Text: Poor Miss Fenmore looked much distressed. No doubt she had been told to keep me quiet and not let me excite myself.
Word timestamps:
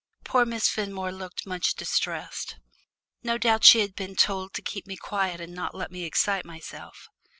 Poor 0.23 0.45
Miss 0.47 0.67
Fenmore 0.67 1.11
looked 1.11 1.45
much 1.45 1.75
distressed. 1.75 2.55
No 3.21 3.37
doubt 3.37 3.63
she 3.63 3.81
had 3.81 3.93
been 3.95 4.15
told 4.15 4.51
to 4.55 4.61
keep 4.63 4.87
me 4.87 4.97
quiet 4.97 5.39
and 5.39 5.53
not 5.53 5.75
let 5.75 5.91
me 5.91 6.05
excite 6.05 6.43
myself. 6.43 7.07